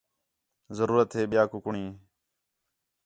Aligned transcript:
ضرورت 0.77 1.09
ہے 1.15 1.23
ٻِیاں 1.29 1.47
کُکڑیں 1.51 1.89